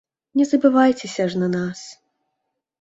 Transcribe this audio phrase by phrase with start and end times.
[0.39, 1.87] Не забывайцеся ж на нас.